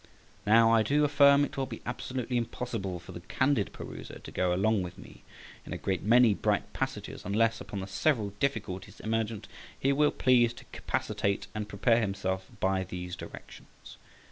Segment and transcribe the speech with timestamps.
[0.47, 4.51] Now, I do affirm it will be absolutely impossible for the candid peruser to go
[4.51, 5.21] along with me
[5.63, 9.47] in a great many bright passages, unless upon the several difficulties emergent
[9.79, 13.97] he will please to capacitate and prepare himself by these directions.